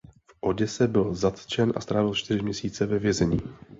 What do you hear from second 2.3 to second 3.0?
měsíce ve